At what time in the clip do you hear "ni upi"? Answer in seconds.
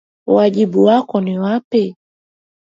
1.21-1.95